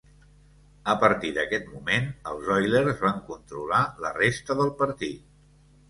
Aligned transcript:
A 0.93 0.95
partir 1.03 1.31
d'aquest 1.35 1.69
moment, 1.75 2.09
els 2.33 2.51
Oilers 2.57 3.05
van 3.07 3.23
controlar 3.31 3.87
la 4.07 4.15
resta 4.21 4.63
del 4.65 4.77
partit. 4.85 5.35